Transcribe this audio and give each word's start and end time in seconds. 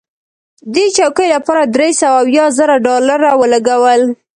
دې 0.73 0.85
چوکۍ 0.97 1.27
لپاره 1.35 1.61
درې 1.75 1.89
سوه 2.01 2.17
اویا 2.23 2.45
زره 2.57 2.75
ډالره 2.85 3.31
ولګول. 3.41 4.01